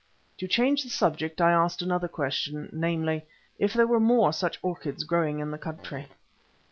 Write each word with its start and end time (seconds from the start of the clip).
To 0.39 0.47
change 0.47 0.81
the 0.81 0.89
subject 0.89 1.39
I 1.41 1.51
asked 1.51 1.83
another 1.83 2.07
question, 2.07 2.69
namely: 2.71 3.27
If 3.59 3.73
there 3.75 3.85
were 3.85 3.99
more 3.99 4.33
such 4.33 4.57
orchids 4.63 5.03
growing 5.03 5.37
in 5.37 5.51
the 5.51 5.59
country? 5.59 6.07